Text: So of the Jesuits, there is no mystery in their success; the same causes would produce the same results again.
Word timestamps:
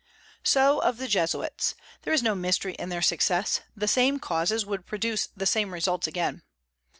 So 0.43 0.79
of 0.79 0.97
the 0.97 1.07
Jesuits, 1.07 1.75
there 2.01 2.11
is 2.11 2.23
no 2.23 2.33
mystery 2.33 2.73
in 2.73 2.89
their 2.89 3.03
success; 3.03 3.61
the 3.77 3.87
same 3.87 4.17
causes 4.19 4.65
would 4.65 4.87
produce 4.87 5.27
the 5.37 5.45
same 5.45 5.75
results 5.75 6.07
again. 6.07 6.41